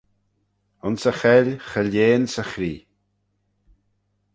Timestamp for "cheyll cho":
1.19-1.81